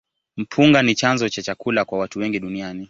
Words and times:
Mpunga 0.37 0.81
ni 0.83 0.95
chanzo 0.95 1.29
cha 1.29 1.41
chakula 1.41 1.85
kwa 1.85 1.99
watu 1.99 2.19
wengi 2.19 2.39
duniani. 2.39 2.79